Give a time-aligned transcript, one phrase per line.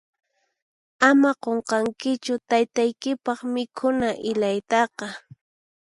[1.09, 5.07] Ama qunqankichu taytaykipaq mikhuna ilaytaqa.